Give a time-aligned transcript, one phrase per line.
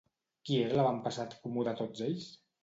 [0.49, 2.27] Qui era l'avantpassat comú de tots ells?